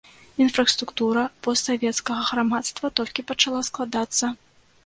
[0.43, 4.25] Інфраструктура постсавецкага грамадства толькі пачала складацца.